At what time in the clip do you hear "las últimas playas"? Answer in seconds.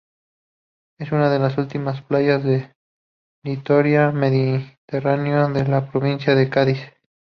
1.37-2.43